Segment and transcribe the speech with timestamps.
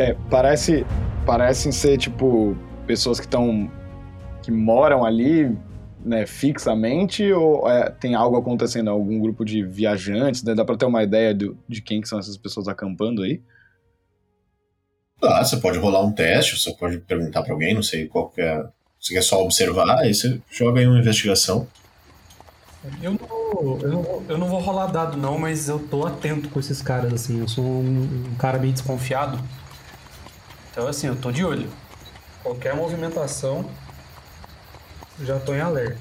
[0.00, 0.86] É, parece.
[1.26, 3.70] Parecem ser, tipo, pessoas que estão.
[4.42, 5.54] que moram ali,
[6.02, 10.54] né, fixamente, ou é, tem algo acontecendo, algum grupo de viajantes, né?
[10.54, 13.42] Dá pra ter uma ideia de, de quem que são essas pessoas acampando aí?
[15.22, 18.40] Ah, você pode rolar um teste, você pode perguntar pra alguém, não sei qual que
[18.40, 18.64] é.
[18.98, 21.66] Você quer só observar, aí você joga aí uma investigação.
[23.02, 26.48] Eu não, eu, não, vou- eu não vou rolar dado, não, mas eu tô atento
[26.48, 27.40] com esses caras, assim.
[27.40, 29.38] Eu sou um, um cara meio desconfiado.
[30.70, 31.70] Então, assim, eu tô de olho.
[32.42, 33.68] Qualquer movimentação,
[35.22, 35.98] já tô em alerta.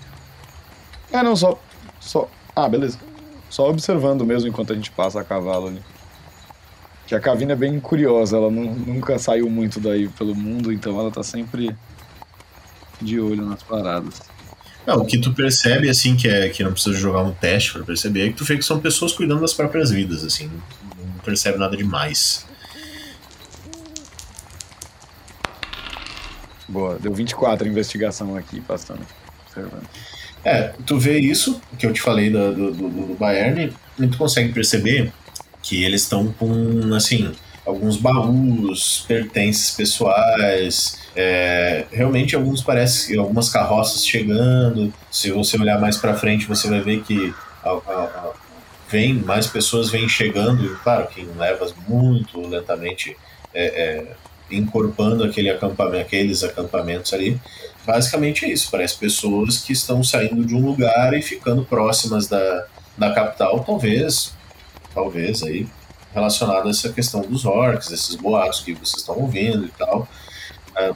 [1.12, 1.60] É, não, só.
[2.00, 2.98] só ah, beleza.
[3.50, 5.82] Só observando mesmo enquanto a gente passa a cavalo ali.
[7.08, 11.00] Que a Cavina é bem curiosa, ela nu- nunca saiu muito daí pelo mundo, então
[11.00, 11.76] ela tá sempre
[13.02, 14.22] de olho nas paradas.
[14.86, 17.84] Não, o que tu percebe, assim, que, é, que não precisa jogar um teste pra
[17.84, 20.52] perceber, é que tu vê que são pessoas cuidando das próprias vidas, assim,
[20.96, 22.46] não, não percebe nada demais.
[26.70, 29.02] Boa, deu 24 a investigação aqui, passando.
[29.48, 29.88] Observando.
[30.46, 34.18] É, tu vê isso, que eu te falei do, do, do, do Bayern, e tu
[34.18, 35.12] consegue perceber
[35.62, 37.32] que eles estão com, assim,
[37.66, 44.94] alguns baús, pertences pessoais, é, realmente alguns parece algumas carroças chegando.
[45.12, 48.32] Se você olhar mais pra frente, você vai ver que a- a- a-
[48.90, 53.16] vem mais pessoas vêm chegando, e claro, quem leva muito lentamente
[53.54, 54.08] é, é,
[54.52, 57.40] encorpando aquele acampamento, aqueles acampamentos ali.
[57.86, 62.66] Basicamente é isso, parece pessoas que estão saindo de um lugar e ficando próximas da,
[62.98, 64.34] da capital, talvez,
[64.94, 65.68] talvez aí
[66.14, 70.08] relacionado a essa questão dos orcs, esses boatos que vocês estão ouvindo e tal.
[70.76, 70.92] É,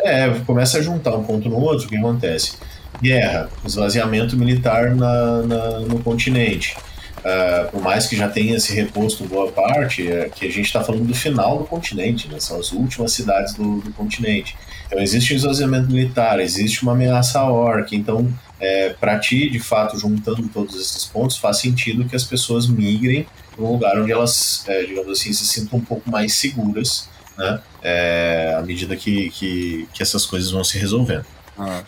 [0.00, 2.54] é, começa a juntar um ponto no outro, o que acontece?
[3.00, 6.76] Guerra, esvaziamento militar na, na- no continente.
[7.24, 10.82] Ah, por mais que já tenha se reposto boa parte, é que a gente está
[10.82, 12.40] falando do final do continente, né?
[12.40, 14.56] são as últimas cidades do, do continente.
[14.86, 18.28] Então existe um esvaziamento militar, existe uma ameaça à orc, então
[18.60, 23.26] é, para ti, de fato, juntando todos esses pontos, faz sentido que as pessoas migrem
[23.54, 27.60] para um lugar onde elas, é, digamos assim, se sintam um pouco mais seguras, né?
[27.82, 31.24] É, à medida que, que, que essas coisas vão se resolvendo.
[31.58, 31.82] Ah.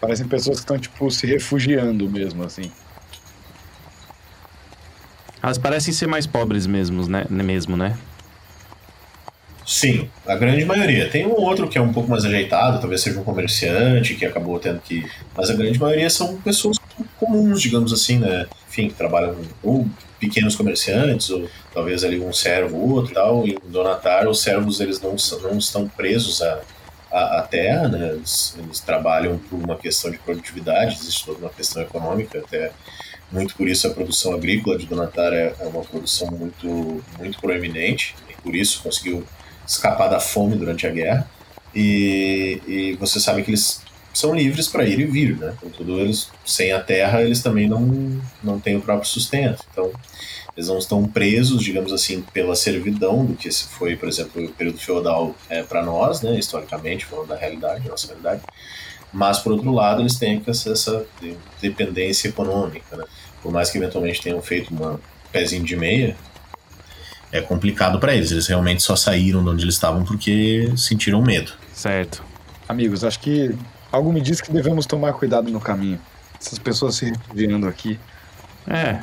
[0.00, 2.70] Parecem pessoas que estão, tipo, se refugiando mesmo, assim.
[5.46, 7.24] Elas parecem ser mais pobres mesmo, né?
[7.30, 7.96] Mesmo, né?
[9.64, 11.08] Sim, a grande maioria.
[11.08, 14.58] Tem um outro que é um pouco mais ajeitado, talvez seja um comerciante que acabou
[14.58, 15.08] tendo que.
[15.36, 16.78] Mas a grande maioria são pessoas
[17.16, 18.46] comuns, digamos assim, né?
[18.68, 19.86] Enfim, que trabalham ou
[20.18, 23.46] pequenos comerciantes, ou talvez ali um servo ou outro e tal.
[23.46, 26.60] Em Donatar, os servos eles não, não estão presos à,
[27.12, 28.14] à, à terra, né?
[28.14, 32.72] Eles, eles trabalham por uma questão de produtividade, existe toda uma questão econômica, até
[33.30, 38.14] muito por isso a produção agrícola de Donatar é, é uma produção muito, muito proeminente,
[38.28, 39.24] e por isso conseguiu
[39.66, 41.28] escapar da fome durante a guerra.
[41.74, 43.82] E, e você sabe que eles
[44.14, 45.54] são livres para ir e vir, né?
[45.60, 49.62] Contudo, eles, sem a terra, eles também não, não têm o próprio sustento.
[49.70, 49.92] Então,
[50.56, 54.78] eles não estão presos, digamos assim, pela servidão do que foi, por exemplo, o período
[54.78, 56.38] feudal é, para nós, né?
[56.38, 58.42] Historicamente, falando da realidade, nossa realidade.
[59.16, 63.04] Mas, por outro lado, eles têm essa, essa de- dependência econômica, né?
[63.42, 65.00] Por mais que eventualmente tenham feito uma
[65.32, 66.14] pezinho de meia,
[67.32, 68.30] é complicado para eles.
[68.30, 71.50] Eles realmente só saíram de onde eles estavam porque sentiram medo.
[71.72, 72.22] Certo.
[72.68, 73.54] Amigos, acho que
[73.90, 75.98] algo me diz que devemos tomar cuidado no caminho.
[76.38, 77.98] Essas pessoas se refugiando aqui.
[78.68, 79.00] É.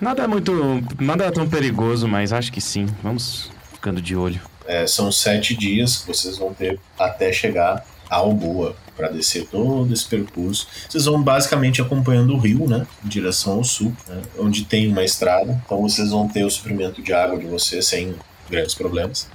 [0.00, 0.52] Nada é muito.
[0.98, 2.86] Nada é tão perigoso, mas acho que sim.
[3.00, 4.40] Vamos ficando de olho.
[4.66, 9.90] É, são sete dias que vocês vão ter até chegar a Alboa para descer todo
[9.90, 10.68] esse percurso.
[10.88, 15.02] Vocês vão basicamente acompanhando o rio, né, em direção ao sul, né, onde tem uma
[15.02, 15.58] estrada.
[15.64, 18.14] Então vocês vão ter o suprimento de água de vocês sem
[18.50, 19.26] grandes problemas.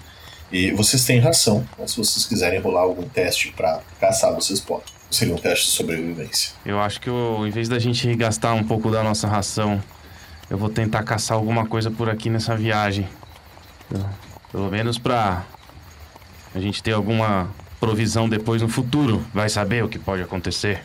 [0.51, 4.85] E vocês têm ração, mas se vocês quiserem rolar algum teste para caçar, vocês podem.
[5.09, 6.51] Seria um teste de sobrevivência.
[6.65, 9.81] Eu acho que eu, em vez da gente gastar um pouco da nossa ração,
[10.49, 13.07] eu vou tentar caçar alguma coisa por aqui nessa viagem.
[14.51, 15.43] Pelo menos pra
[16.53, 19.23] a gente ter alguma provisão depois no futuro.
[19.33, 20.81] Vai saber o que pode acontecer.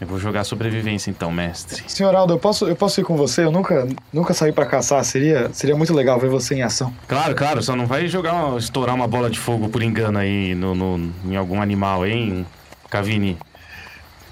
[0.00, 1.84] Eu vou jogar sobrevivência então, mestre.
[1.86, 3.44] Senhor Aldo, eu posso, eu posso ir com você?
[3.44, 5.02] Eu nunca, nunca saí pra caçar.
[5.04, 6.92] Seria, seria muito legal ver você em ação.
[7.06, 10.54] Claro, claro, só não vai jogar, uma- estourar uma bola de fogo por engano aí
[10.54, 12.44] no, no- em algum animal, hein,
[12.90, 13.38] Cavini?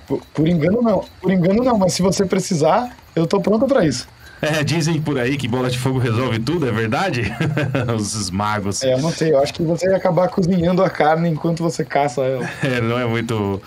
[0.06, 1.04] Por, por engano não.
[1.20, 4.08] Por engano não, mas se você precisar, eu tô pronto pra isso.
[4.42, 7.22] É, dizem por aí que bola de fogo resolve tudo, é verdade?
[7.96, 8.82] Os magos.
[8.82, 9.30] É, eu não sei.
[9.30, 12.50] Eu acho que você ia acabar cozinhando a carne enquanto você caça ela.
[12.60, 13.62] É, não é muito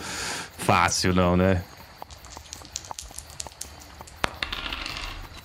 [0.58, 1.62] fácil, não, né?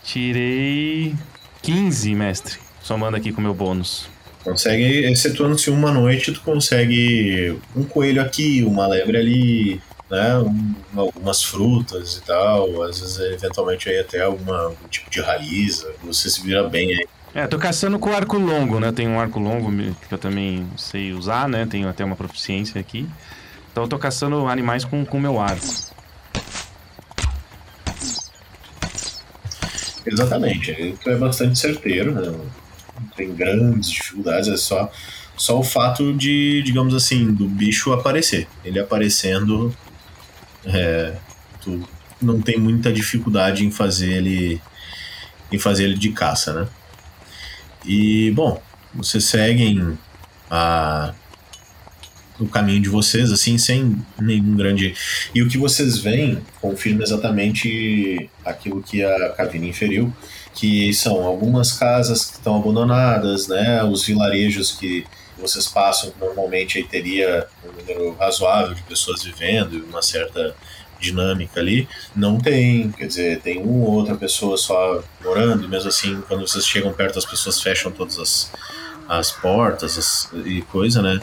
[0.02, 1.14] Tirei
[1.62, 2.58] 15, mestre.
[2.82, 4.08] Somando aqui com o meu bônus.
[4.42, 9.80] Consegue, excetuando-se uma noite, tu consegue um coelho aqui, uma lebre ali,
[10.10, 10.38] né?
[10.38, 12.82] Um, algumas frutas e tal.
[12.82, 15.86] Às vezes, eventualmente, aí até alguma, algum tipo de raiz.
[16.02, 17.06] Você se vira bem aí.
[17.32, 18.90] É, tô caçando com arco longo, né?
[18.90, 19.70] Tem um arco longo
[20.08, 21.66] que eu também sei usar, né?
[21.70, 23.08] Tenho até uma proficiência aqui.
[23.70, 25.64] Então eu tô caçando animais com o meu arco.
[30.04, 30.98] Exatamente.
[31.02, 32.22] Tu é bastante certeiro, né?
[33.00, 34.90] Não tem grandes dificuldades, é só,
[35.36, 38.48] só o fato de, digamos assim, do bicho aparecer.
[38.64, 39.74] Ele aparecendo,
[40.64, 41.14] é,
[41.60, 41.82] tu
[42.20, 44.60] não tem muita dificuldade em fazer ele
[45.52, 46.68] em fazer ele de caça, né?
[47.84, 48.60] E bom,
[48.94, 49.98] vocês seguem
[50.50, 51.14] a
[52.40, 54.94] o caminho de vocês, assim, sem nenhum grande.
[55.34, 60.12] E o que vocês veem confirma exatamente aquilo que a Cavina inferiu,
[60.54, 63.84] que são algumas casas que estão abandonadas, né?
[63.84, 65.04] Os vilarejos que
[65.40, 70.54] vocês passam, normalmente aí teria um número razoável de pessoas vivendo e uma certa
[71.00, 71.88] dinâmica ali.
[72.14, 76.66] Não tem, quer dizer, tem uma ou outra pessoa só morando, mesmo assim, quando vocês
[76.66, 78.52] chegam perto, as pessoas fecham todas as,
[79.08, 81.20] as portas as, e coisa, né?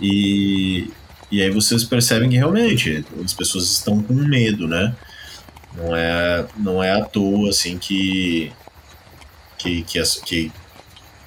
[0.00, 0.90] E,
[1.30, 4.94] e aí vocês percebem que realmente as pessoas estão com medo, né?
[5.76, 8.50] Não é, não é à toa, assim, que,
[9.58, 10.52] que, que, que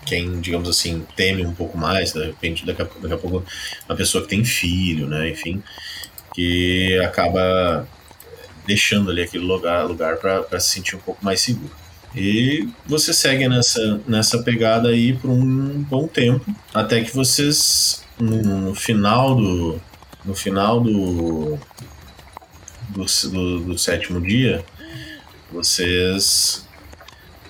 [0.03, 3.43] quem, digamos assim, teme um pouco mais, de repente, daqui a, daqui a pouco,
[3.87, 5.29] uma pessoa que tem filho, né?
[5.29, 5.61] Enfim,
[6.33, 7.87] que acaba
[8.65, 11.71] deixando ali aquele lugar, lugar para se sentir um pouco mais seguro.
[12.15, 18.75] E você segue nessa, nessa pegada aí por um bom tempo, até que vocês no,
[18.75, 19.81] final do
[20.23, 21.57] no final do
[22.89, 24.63] do, do, do sétimo dia
[25.51, 26.67] vocês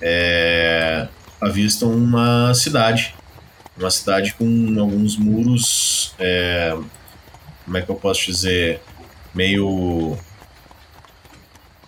[0.02, 1.08] é,
[1.46, 3.16] avistam uma cidade
[3.78, 4.46] uma cidade com
[4.80, 6.78] alguns muros é,
[7.66, 8.82] como é que eu posso dizer
[9.34, 10.18] meio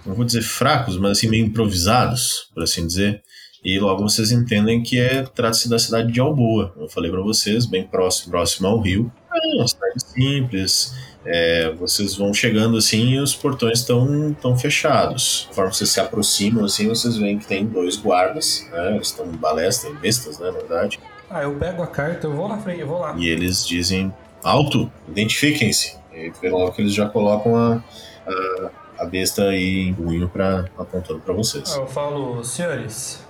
[0.05, 3.23] não vou dizer fracos mas assim meio improvisados por assim dizer
[3.65, 6.71] e logo vocês entendem que é trata-se da cidade de Alboa.
[6.77, 9.11] Eu falei para vocês, bem próximo, próximo ao rio.
[9.33, 10.93] É uma cidade simples.
[11.25, 15.45] É, vocês vão chegando assim e os portões estão tão fechados.
[15.49, 18.95] Conforme vocês se aproximam, assim, vocês veem que tem dois guardas, né?
[18.95, 20.99] Eles estão balestas, bestas, né, na verdade.
[21.29, 23.15] Ah, eu pego a carta, eu vou na frente, eu vou lá.
[23.17, 24.13] E eles dizem,
[24.43, 25.97] alto, identifiquem-se.
[26.13, 27.83] E logo que eles já colocam a,
[28.27, 31.73] a, a besta aí em punho pra, apontando para vocês.
[31.75, 33.25] Ah, eu falo, senhores,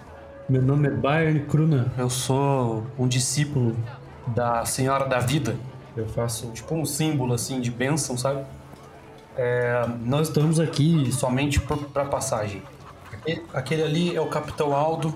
[0.48, 1.92] meu nome é Bayern Kruna.
[1.98, 3.76] Eu sou um discípulo
[4.28, 5.56] da Senhora da Vida.
[5.96, 8.44] Eu faço tipo um símbolo assim de bênção, sabe?
[9.38, 12.62] É, nós estamos aqui somente para passagem.
[13.54, 15.16] Aquele ali é o Capitão Aldo.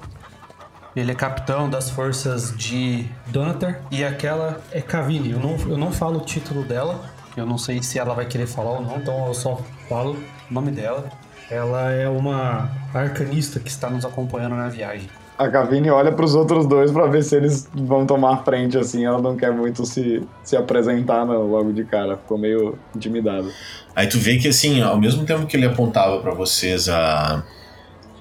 [0.95, 3.81] Ele é capitão das forças de Donatar.
[3.91, 5.31] E aquela é Cavini.
[5.31, 6.99] Eu não, eu não falo o título dela.
[7.37, 10.17] Eu não sei se ela vai querer falar ou não, então eu só falo
[10.49, 11.09] o nome dela.
[11.49, 15.09] Ela é uma arcanista que está nos acompanhando na viagem.
[15.39, 19.05] A Cavini olha para os outros dois para ver se eles vão tomar frente, assim.
[19.05, 22.17] Ela não quer muito se, se apresentar não, logo de cara.
[22.17, 23.47] Ficou meio intimidada.
[23.95, 27.41] Aí tu vê que, assim, ao mesmo tempo que ele apontava para vocês a,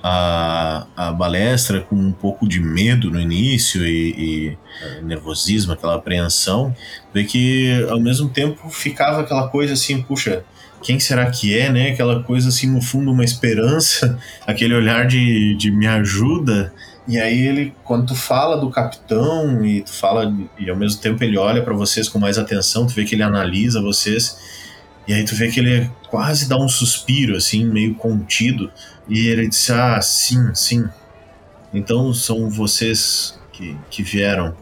[0.01, 4.57] a, a balestra com um pouco de medo no início e,
[5.03, 6.73] e nervosismo, aquela apreensão,
[7.13, 10.45] vê que ao mesmo tempo ficava aquela coisa assim, puxa,
[10.83, 11.91] quem será que é, né?
[11.91, 16.73] Aquela coisa assim, no fundo, uma esperança, aquele olhar de, de me ajuda.
[17.09, 21.25] E aí ele, quando tu fala do capitão e tu fala, e ao mesmo tempo
[21.25, 24.39] ele olha para vocês com mais atenção, tu vê que ele analisa vocês,
[25.09, 28.71] e aí tu vê que ele quase dá um suspiro, assim, meio contido,
[29.09, 30.87] e ele diz, ah, sim, sim,
[31.73, 34.55] então são vocês que, que vieram,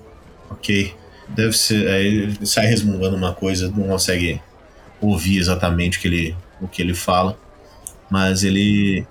[0.49, 0.95] ok,
[1.29, 4.41] deve ser, aí ele sai resmungando uma coisa, não consegue
[5.01, 7.37] ouvir exatamente o que ele, o que ele fala,
[8.09, 9.05] mas ele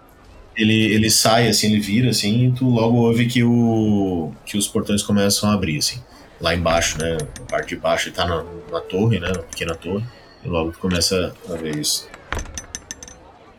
[0.58, 4.68] ele, ele sai assim, ele vira assim, e tu logo ouve que o que os
[4.68, 6.02] portões começam a abrir assim.
[6.40, 9.76] Lá embaixo, né, na parte de baixo, ele tá na, na torre, né, na pequena
[9.76, 10.06] torre,
[10.44, 12.10] e logo tu começa a ver isso.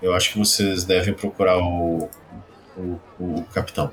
[0.03, 2.09] Eu acho que vocês devem procurar o,
[2.77, 3.91] o, o capitão.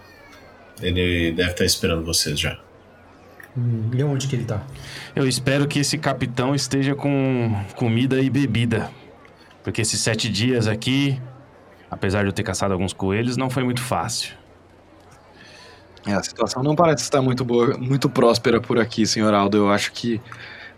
[0.82, 2.60] Ele deve estar esperando vocês já.
[3.58, 4.66] Hum, e onde que ele tá?
[5.16, 8.90] Eu espero que esse capitão esteja com comida e bebida.
[9.64, 11.22] Porque esses sete dias aqui,
[11.94, 14.36] apesar de eu ter caçado alguns coelhos, não foi muito fácil.
[16.06, 19.58] É, a situação não parece estar muito boa, muito próspera por aqui, senhor Aldo.
[19.58, 20.20] Eu acho que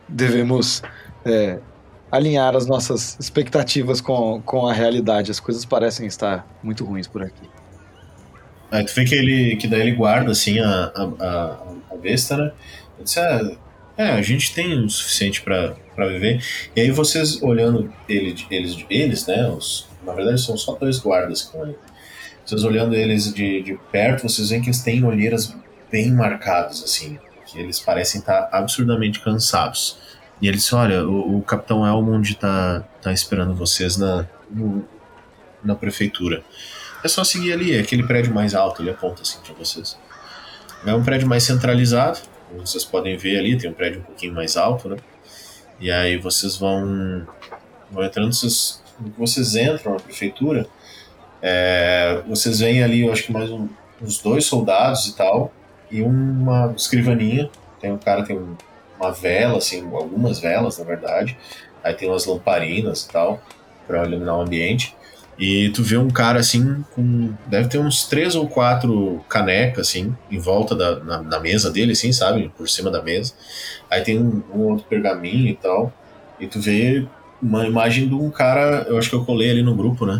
[0.07, 0.83] devemos
[1.25, 1.59] é,
[2.11, 5.31] alinhar as nossas expectativas com, com a realidade.
[5.31, 7.49] As coisas parecem estar muito ruins por aqui.
[8.69, 12.51] Aí tu vê que ele que daí ele guarda assim a, a, a besta, né?
[12.97, 13.57] Eu disse, ah,
[13.97, 16.43] é, a gente tem o suficiente pra pra viver.
[16.75, 19.47] E aí vocês olhando ele, eles, eles, né?
[19.49, 21.75] Os, na verdade são só dois guardas que estão ali.
[22.45, 25.55] Vocês olhando eles de, de perto, vocês veem que eles têm olheiras
[25.91, 27.17] bem marcadas, assim.
[27.47, 29.97] Que eles parecem estar absurdamente cansados.
[30.41, 34.85] E ele disse, olha, o, o Capitão Elmond tá, tá esperando vocês na, no-
[35.63, 36.43] na prefeitura.
[37.03, 39.97] É só seguir ali, é aquele prédio mais alto, ele aponta assim pra vocês.
[40.85, 42.19] É um prédio mais centralizado,
[42.49, 44.97] como vocês podem ver ali, tem um prédio um pouquinho mais alto, né?
[45.79, 47.25] E aí vocês vão,
[47.89, 48.81] vão entrando, vocês,
[49.17, 50.67] vocês entram na prefeitura,
[51.41, 53.67] é, vocês veem ali, eu acho que mais um-
[54.01, 55.51] uns dois soldados e tal,
[55.91, 57.49] e uma escrivaninha.
[57.79, 58.55] Tem um cara, tem um-
[58.99, 61.37] uma vela, assim, algumas velas, na verdade.
[61.83, 63.41] Aí tem umas lamparinas e tal,
[63.85, 64.95] pra iluminar o ambiente.
[65.37, 67.33] E tu vê um cara assim, com.
[67.45, 71.91] Deve ter uns três ou quatro canecas, assim, em volta da na, na mesa dele,
[71.91, 72.49] assim, sabe?
[72.57, 73.33] Por cima da mesa.
[73.91, 75.91] Aí tem um, um outro pergaminho e tal.
[76.39, 77.05] E tu vê
[77.41, 80.19] uma imagem de um cara, eu acho que eu colei ali no grupo, né?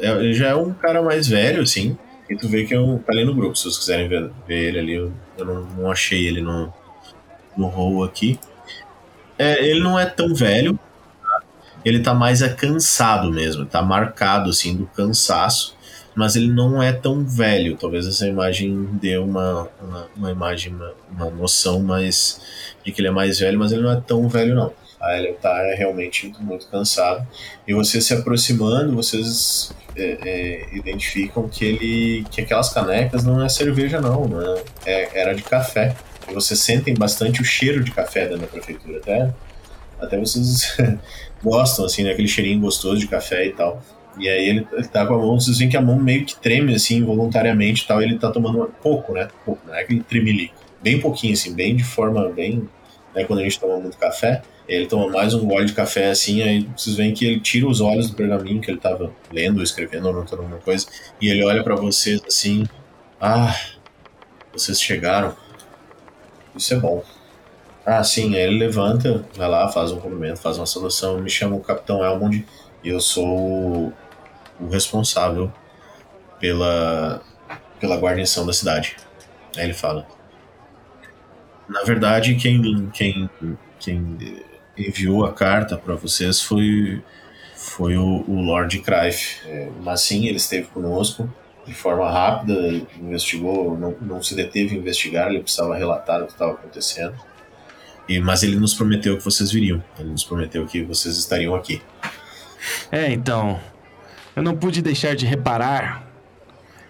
[0.00, 1.96] É, ele já é um cara mais velho, assim.
[2.28, 2.98] E tu vê que é um.
[2.98, 4.94] Tá ali no grupo, se vocês quiserem ver, ver ele ali.
[4.94, 6.72] Eu, eu não, não achei ele no,
[7.56, 8.38] no roll aqui.
[9.38, 10.78] É, ele não é tão velho.
[11.22, 11.42] tá?
[11.84, 13.64] Ele tá mais é cansado mesmo.
[13.64, 15.76] Tá marcado, assim, do cansaço.
[16.14, 17.76] Mas ele não é tão velho.
[17.76, 22.40] Talvez essa imagem dê uma, uma, uma imagem, uma, uma noção mais
[22.84, 24.72] de que ele é mais velho, mas ele não é tão velho, não.
[25.00, 27.26] Ah, ele tá realmente muito cansado.
[27.66, 33.48] E você se aproximando, vocês é, é, identificam que ele que aquelas canecas não é
[33.48, 35.94] cerveja não, não é, é- era de café.
[36.28, 39.32] E vocês sentem bastante o cheiro de café da prefeitura, até
[40.00, 40.76] até vocês
[41.42, 43.82] gostam assim, né, aquele cheirinho gostoso de café e tal.
[44.18, 46.36] E aí ele, ele tá com a mão, vocês veem que a mão meio que
[46.36, 49.28] treme assim voluntariamente e tal, ele tá tomando pouco, né?
[49.44, 50.54] Pouco, não é aquele tremelico.
[50.82, 52.66] Bem pouquinho assim, bem de forma bem,
[53.14, 56.42] né, quando a gente toma muito café, ele toma mais um gole de café assim,
[56.42, 60.08] aí vocês veem que ele tira os olhos do pergaminho que ele tava lendo, escrevendo,
[60.08, 60.86] anotando alguma coisa,
[61.20, 62.64] e ele olha pra vocês assim:
[63.20, 63.54] Ah,
[64.52, 65.36] vocês chegaram.
[66.56, 67.04] Isso é bom.
[67.84, 71.18] Ah, sim, aí ele levanta, vai lá, faz um cumprimento, faz uma saudação.
[71.18, 72.44] Me chamo Capitão Elmond
[72.82, 73.92] e eu sou o,
[74.58, 75.52] o responsável
[76.40, 77.22] pela,
[77.78, 78.96] pela guarnição da cidade.
[79.56, 80.06] Aí ele fala:
[81.68, 83.30] Na verdade, quem, quem,
[83.78, 84.16] quem
[84.76, 87.02] enviou a carta para vocês foi,
[87.54, 89.46] foi o, o Lord Crife.
[89.46, 91.28] É, mas sim, ele esteve conosco
[91.66, 92.54] de forma rápida,
[93.00, 97.14] investigou, não, não se deteve em investigar, ele precisava relatar o que estava acontecendo.
[98.08, 99.82] E, mas ele nos prometeu que vocês viriam.
[99.98, 101.82] Ele nos prometeu que vocês estariam aqui.
[102.90, 103.60] É, então.
[104.36, 106.06] Eu não pude deixar de reparar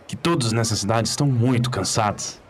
[0.07, 2.41] que todos nessa cidade estão muito cansados.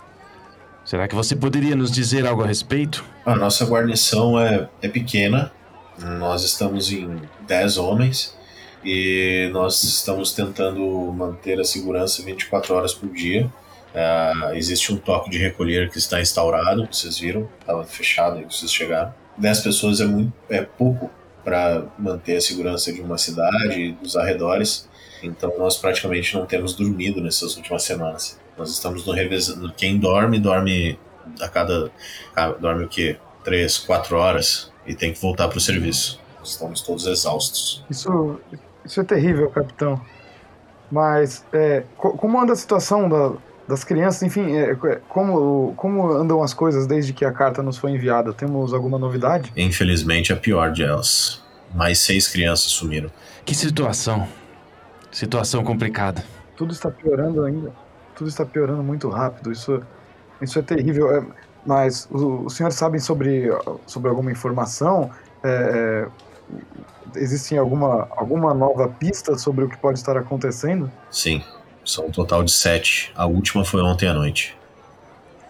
[0.86, 3.04] Será que você poderia nos dizer algo a respeito?
[3.24, 5.50] A nossa guarnição é, é pequena.
[5.98, 8.36] Nós estamos em 10 homens
[8.84, 10.80] e nós estamos tentando
[11.12, 13.52] manter a segurança 24 horas por dia.
[13.92, 18.54] Ah, existe um toque de recolher que está instaurado, vocês viram, estava fechado aí que
[18.54, 19.12] vocês chegaram.
[19.36, 21.10] 10 pessoas é, muito, é pouco
[21.44, 24.88] para manter a segurança de uma cidade e dos arredores.
[25.20, 28.38] Então nós praticamente não temos dormido nessas últimas semanas.
[28.56, 29.72] Nós estamos no revezamento.
[29.76, 30.98] Quem dorme, dorme
[31.40, 31.90] a cada.
[32.34, 33.16] a- Dorme o quê?
[33.44, 36.20] Três, quatro horas e tem que voltar para o serviço.
[36.42, 37.84] Estamos todos exaustos.
[37.90, 38.40] Isso,
[38.84, 40.00] isso é terrível, capitão.
[40.90, 43.32] Mas é, co- como anda a situação da-
[43.68, 44.22] das crianças?
[44.22, 48.32] Enfim, é, é, como, como andam as coisas desde que a carta nos foi enviada?
[48.32, 49.52] Temos alguma novidade?
[49.56, 51.42] Infelizmente, a pior delas.
[51.74, 53.10] Mais seis crianças sumiram.
[53.44, 54.26] Que situação.
[55.10, 56.24] Situação complicada.
[56.56, 57.72] Tudo está piorando ainda.
[58.16, 59.52] Tudo está piorando muito rápido.
[59.52, 59.82] Isso,
[60.40, 61.14] isso é terrível.
[61.14, 61.24] É,
[61.64, 63.48] mas o- os senhores sabem sobre,
[63.86, 65.10] sobre alguma informação?
[65.44, 66.08] É,
[67.14, 70.90] é, existem alguma, alguma nova pista sobre o que pode estar acontecendo?
[71.10, 71.42] Sim,
[71.84, 73.12] são um total de sete.
[73.14, 74.56] A última foi ontem à noite.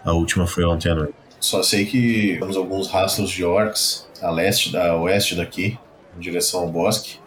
[0.03, 1.13] A última foi ontem à noite.
[1.39, 5.77] Só sei que temos alguns rastros de orcs a leste, da, a oeste daqui,
[6.15, 7.19] em direção ao bosque.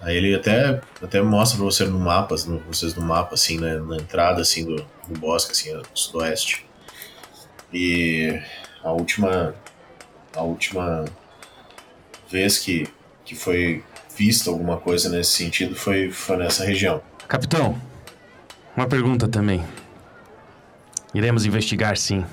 [0.00, 3.76] Aí ele até, até mostra pra você no mapa, no, vocês no mapa, assim, né,
[3.76, 4.76] na entrada assim, do,
[5.08, 6.66] do bosque, assim, no sudoeste.
[7.72, 8.40] E
[8.82, 9.54] a última,
[10.34, 11.04] a última
[12.30, 12.86] vez que,
[13.24, 13.82] que foi
[14.16, 17.02] vista alguma coisa nesse sentido foi, foi nessa região.
[17.26, 17.80] Capitão,
[18.76, 19.64] uma pergunta também.
[21.14, 22.24] Iremos investigar sim.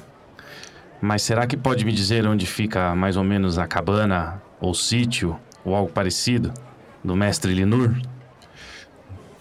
[1.02, 5.38] Mas será que pode me dizer onde fica mais ou menos a cabana, ou sítio,
[5.66, 6.54] ou algo parecido,
[7.04, 7.96] do mestre Linur?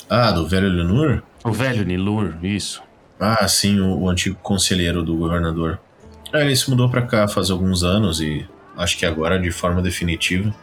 [0.08, 1.22] Ah, do velho Lenur?
[1.44, 2.82] O velho Nilur, isso.
[3.18, 5.80] Ah, sim, o, o antigo conselheiro do governador.
[6.32, 9.80] É, ele se mudou pra cá faz alguns anos e acho que agora de forma
[9.80, 10.54] definitiva.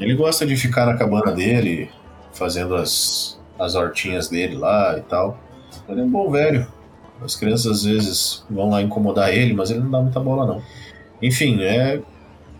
[0.00, 1.90] Ele gosta de ficar na cabana dele,
[2.32, 5.38] fazendo as, as hortinhas dele lá e tal.
[5.88, 6.66] Ele é um bom velho.
[7.22, 10.62] As crianças às vezes vão lá incomodar ele, mas ele não dá muita bola não.
[11.20, 12.00] Enfim, é,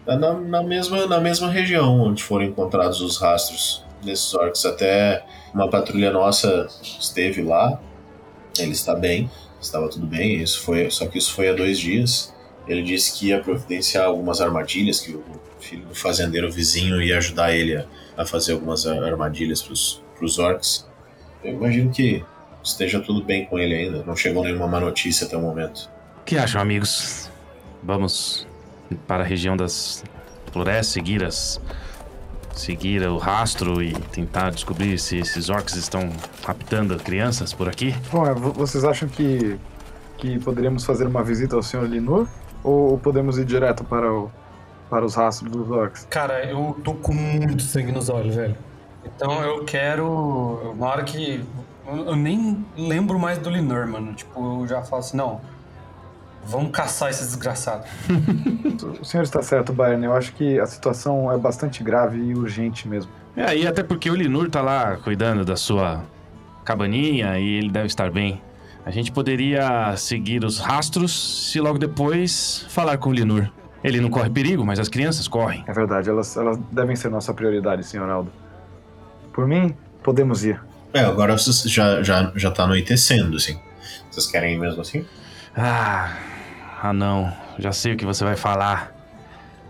[0.06, 4.64] é na, na mesma, na mesma região onde foram encontrados os rastros desses orcs.
[4.64, 7.80] Até uma patrulha nossa esteve lá.
[8.58, 9.30] Ele está bem,
[9.60, 10.42] estava tudo bem.
[10.42, 12.34] Isso foi, só que isso foi há dois dias.
[12.66, 15.24] Ele disse que ia providenciar algumas armadilhas, que o
[15.60, 20.86] filho do fazendeiro vizinho ia ajudar ele a, a fazer algumas armadilhas para os orcs.
[21.42, 22.24] Eu imagino que
[22.62, 24.04] esteja tudo bem com ele ainda.
[24.04, 25.90] Não chegou nenhuma má notícia até o momento.
[26.20, 27.28] O que acham, amigos?
[27.82, 28.46] Vamos
[29.06, 30.04] para a região das
[30.52, 31.60] florestas, seguir as
[32.54, 36.10] seguir o rastro e tentar descobrir se esses orcs estão
[36.44, 37.94] raptando crianças por aqui?
[38.12, 39.58] Bom, é, vo- vocês acham que,
[40.18, 41.84] que poderíamos fazer uma visita ao Sr.
[41.84, 42.28] Linur?
[42.62, 44.30] Ou podemos ir direto para, o,
[44.90, 46.06] para os rastros dos orcs?
[46.10, 48.54] Cara, eu tô com muito sangue nos olhos, velho.
[49.04, 50.72] Então eu quero.
[50.74, 51.42] Uma hora que.
[51.88, 54.12] Eu nem lembro mais do Linor, mano.
[54.12, 55.40] Tipo, eu já falo assim, não.
[56.44, 57.84] Vamos caçar esse desgraçado.
[59.00, 60.04] O senhor está certo, Bayern.
[60.04, 63.10] Eu acho que a situação é bastante grave e urgente mesmo.
[63.36, 66.04] É, e até porque o Linur tá lá cuidando da sua
[66.64, 68.40] cabaninha e ele deve estar bem.
[68.84, 73.48] A gente poderia seguir os rastros se logo depois falar com o Linur.
[73.82, 75.64] Ele não corre perigo, mas as crianças correm.
[75.66, 78.08] É verdade, elas, elas devem ser nossa prioridade, Sr.
[78.10, 78.32] Aldo.
[79.32, 80.60] Por mim, podemos ir.
[80.92, 83.58] É, agora vocês já, já, já tá anoitecendo, assim.
[84.10, 85.04] Vocês querem ir mesmo assim?
[85.56, 86.14] Ah,
[86.82, 87.32] ah não.
[87.60, 88.92] Já sei o que você vai falar.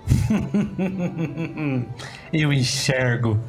[2.33, 3.39] eu enxergo.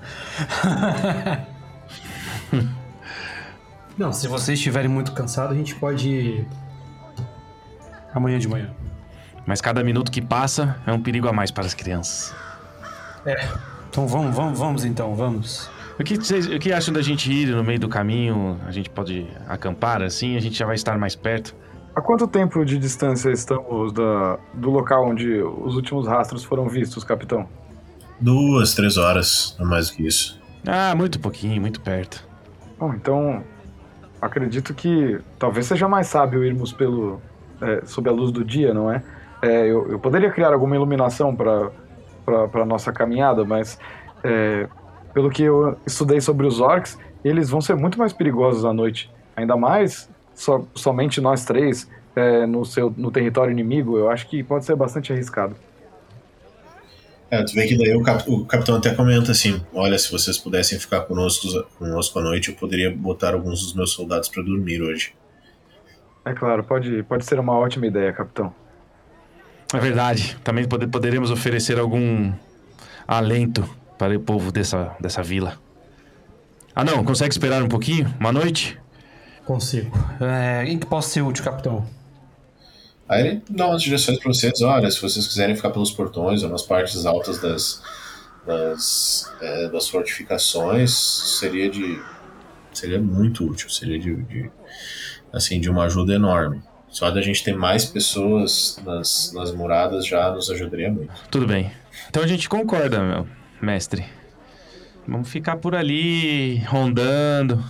[3.98, 6.48] Não, se vocês estiverem muito cansados, a gente pode ir
[8.14, 8.70] amanhã de manhã.
[9.46, 12.36] Mas cada minuto que passa é um perigo a mais para as crianças.
[13.90, 15.70] Então vamos, vamos, vamos então, vamos.
[16.00, 18.60] O que, vocês, o que acham da gente ir no meio do caminho?
[18.68, 21.56] A gente pode acampar assim, a gente já vai estar mais perto.
[21.96, 27.04] Há quanto tempo de distância estamos da, do local onde os últimos rastros foram vistos,
[27.04, 27.48] capitão?
[28.20, 30.42] Duas, três horas, não mais do que isso.
[30.68, 32.26] Ah, muito pouquinho, muito perto.
[32.80, 33.44] Bom, então
[34.22, 37.22] acredito que talvez seja mais sábio irmos pelo
[37.62, 39.04] é, sob a luz do dia, não é?
[39.42, 41.70] É, eu, eu poderia criar alguma iluminação para
[42.26, 43.78] para nossa caminhada, mas
[44.24, 44.68] é,
[45.14, 49.12] pelo que eu estudei sobre os orcs, eles vão ser muito mais perigosos à noite.
[49.36, 53.98] Ainda mais so, somente nós três é, no seu no território inimigo.
[53.98, 55.56] Eu acho que pode ser bastante arriscado.
[57.32, 60.38] É, tu vê que daí o, cap- o capitão até comenta assim: olha, se vocês
[60.38, 61.48] pudessem ficar conosco,
[61.80, 65.14] conosco à noite, eu poderia botar alguns dos meus soldados para dormir hoje.
[66.26, 68.54] É claro, pode pode ser uma ótima ideia, capitão.
[69.74, 70.38] É verdade.
[70.44, 72.32] Também pode- poderemos oferecer algum
[73.08, 73.68] alento
[73.98, 75.58] para o povo dessa, dessa vila.
[76.76, 78.14] Ah, não, consegue esperar um pouquinho?
[78.20, 78.80] Uma noite?
[79.46, 79.92] Consigo.
[80.22, 81.86] É, em que posso ser útil, capitão?
[83.08, 86.50] Aí ele dá umas direções para vocês: olha, se vocês quiserem ficar pelos portões ou
[86.50, 87.82] nas partes altas das,
[88.46, 90.92] das, é, das fortificações,
[91.40, 92.02] seria de.
[92.74, 94.52] seria muito útil, seria de, de
[95.32, 96.62] assim, de uma ajuda enorme.
[96.90, 101.12] Só da gente ter mais pessoas nas, nas muradas já nos ajudaria muito.
[101.30, 101.72] Tudo bem.
[102.08, 103.28] Então a gente concorda, meu
[103.64, 104.06] mestre.
[105.08, 107.64] Vamos ficar por ali, rondando.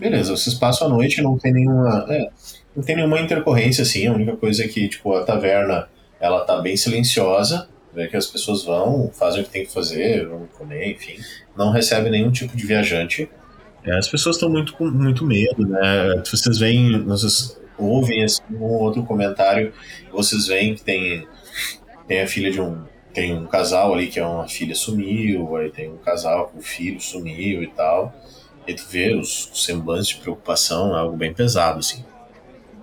[0.00, 2.06] Beleza, vocês passam a noite, não tem nenhuma.
[2.08, 2.30] é,
[2.74, 4.06] não tem nenhuma intercorrência, assim.
[4.06, 7.68] A única coisa é que, tipo, a taverna ela tá bem silenciosa.
[7.92, 11.18] Vê que as pessoas vão, fazem o que tem que fazer, vão comer, enfim.
[11.56, 13.28] Não recebe nenhum tipo de viajante.
[13.84, 16.22] É, as pessoas estão muito com muito medo, né?
[16.24, 19.72] Vocês veem, vocês ouvem assim, um ou outro comentário,
[20.12, 21.26] vocês veem que tem,
[22.06, 22.82] tem a filha de um.
[23.12, 26.62] Tem um casal ali que é uma filha sumiu, aí tem um casal que o
[26.62, 28.14] filho sumiu e tal.
[28.66, 32.04] E tu vê os, os semblantes de preocupação, é algo bem pesado, assim.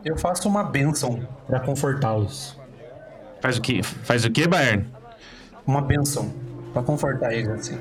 [0.03, 2.57] Eu faço uma benção pra confortá-los.
[3.41, 3.83] Faz o que?
[3.83, 4.85] Faz o que, Bayern?
[5.65, 6.33] Uma benção
[6.73, 7.77] pra confortar eles, assim.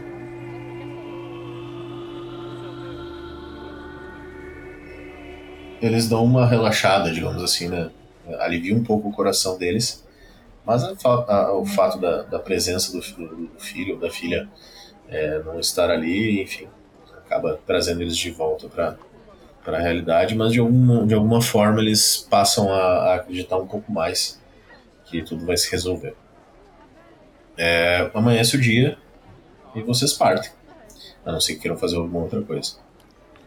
[5.80, 7.90] Eles dão uma relaxada, digamos assim, né?
[8.40, 10.04] Alivia um pouco o coração deles.
[10.64, 10.88] Mas a
[11.28, 14.48] a- o fato da, da presença do, do- do filho ou da filha
[15.08, 16.66] é, não estar ali, enfim,
[17.26, 18.96] acaba trazendo eles de volta para
[19.66, 23.66] para a realidade, mas de alguma, de alguma forma eles passam a, a acreditar um
[23.66, 24.40] pouco mais
[25.06, 26.14] que tudo vai se resolver.
[27.58, 28.96] É, amanhece o dia
[29.74, 30.52] e vocês partem,
[31.24, 32.76] a não ser que queiram fazer alguma outra coisa.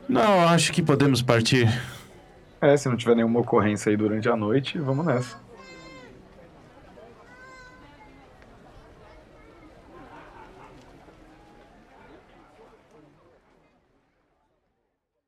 [0.09, 1.69] Não, acho que podemos partir.
[2.59, 5.37] É, se não tiver nenhuma ocorrência aí durante a noite, vamos nessa.